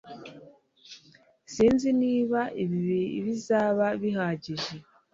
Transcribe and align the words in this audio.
Sinzi 1.53 1.89
niba 2.01 2.39
ibi 2.63 3.01
bizaba 3.25 3.85
bihagije 4.01 4.75